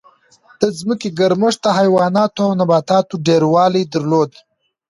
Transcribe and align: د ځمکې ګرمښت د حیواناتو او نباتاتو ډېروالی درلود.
د 0.59 0.61
ځمکې 0.79 1.09
ګرمښت 1.19 1.59
د 1.63 1.67
حیواناتو 1.77 2.39
او 2.47 2.51
نباتاتو 2.59 3.21
ډېروالی 3.27 3.83
درلود. 3.93 4.31